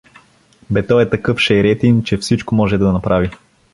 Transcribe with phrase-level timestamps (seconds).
[0.71, 3.29] —Бе той е такъв шейретин, че всичко може да направи.